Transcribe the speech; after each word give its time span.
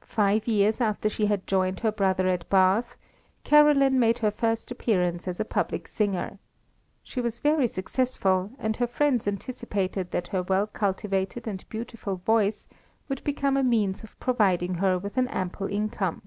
Five 0.00 0.48
years 0.48 0.80
after 0.80 1.08
she 1.08 1.26
had 1.26 1.46
joined 1.46 1.78
her 1.78 1.92
brother 1.92 2.26
at 2.26 2.48
Bath, 2.50 2.96
Caroline 3.44 3.96
made 3.96 4.18
her 4.18 4.32
first 4.32 4.72
appearance 4.72 5.28
as 5.28 5.38
a 5.38 5.44
public 5.44 5.86
singer. 5.86 6.40
She 7.04 7.20
was 7.20 7.38
very 7.38 7.68
successful, 7.68 8.50
and 8.58 8.74
her 8.78 8.88
friends 8.88 9.28
anticipated 9.28 10.10
that 10.10 10.26
her 10.34 10.42
well 10.42 10.66
cultivated 10.66 11.46
and 11.46 11.64
beautiful 11.68 12.16
voice 12.16 12.66
would 13.08 13.22
become 13.22 13.56
a 13.56 13.62
means 13.62 14.02
of 14.02 14.18
providing 14.18 14.74
her 14.74 14.98
with 14.98 15.16
an 15.16 15.28
ample 15.28 15.68
income. 15.68 16.22